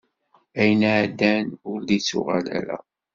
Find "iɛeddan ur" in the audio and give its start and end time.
0.89-1.79